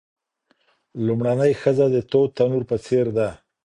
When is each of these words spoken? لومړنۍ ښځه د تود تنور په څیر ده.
لومړنۍ 1.05 1.51
ښځه 1.61 1.85
د 1.95 1.97
تود 2.11 2.29
تنور 2.37 2.63
په 2.69 2.75
څیر 2.85 3.07
ده. 3.17 3.29